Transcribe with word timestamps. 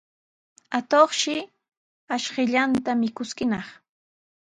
Atuqshi 0.77 1.35
ashkallanta 2.15 2.91
mikuskinaq. 3.01 3.67